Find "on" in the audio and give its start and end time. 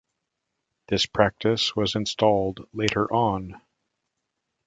3.13-3.61